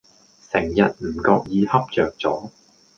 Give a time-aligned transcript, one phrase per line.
[0.51, 2.51] 成日唔覺意恰著左